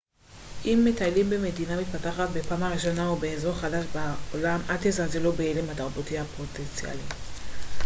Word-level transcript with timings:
אם 0.65 0.85
מטיילים 0.85 1.29
במדינה 1.29 1.81
מתפתחת 1.81 2.29
בפעם 2.33 2.63
הראשונה 2.63 3.07
או 3.09 3.15
באזור 3.15 3.53
חדש 3.55 3.85
בעולם 3.85 4.59
אל 4.69 4.75
תזלזלו 4.81 5.31
בהלם 5.33 5.69
התרבותי 5.69 6.17
הפוטנציאלי 6.19 7.03